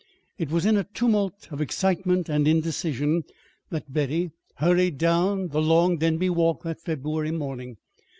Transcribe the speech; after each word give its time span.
It 0.39 0.49
was 0.49 0.65
in 0.65 0.77
a 0.77 0.83
tumult 0.95 1.47
of 1.51 1.61
excitement 1.61 2.27
and 2.27 2.47
indecision 2.47 3.23
that 3.69 3.93
Betty 3.93 4.31
hurried 4.55 4.97
down 4.97 5.49
the 5.49 5.61
long 5.61 5.97
Denby 5.99 6.31
walk 6.31 6.63
that 6.63 6.81
February 6.81 7.29
morning. 7.29 7.77